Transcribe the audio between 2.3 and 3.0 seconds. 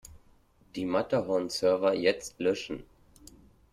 löschen!